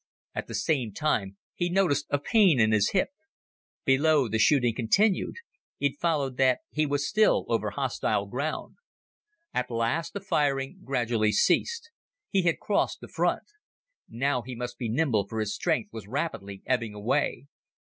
[0.33, 3.09] At the same time, he noticed a pain in his hip.
[3.85, 5.35] Below the shooting continued.
[5.79, 8.77] It followed that he was still over hostile ground.
[9.53, 11.91] At last the firing gradually ceased.
[12.31, 13.43] He had crossed the front.
[14.09, 17.45] Now he must be nimble for his strength was rapidly ebbing away.